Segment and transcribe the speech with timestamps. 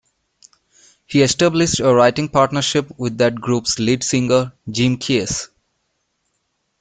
[1.05, 5.49] He established a writing partnership with that group's lead singer, Jim Keays.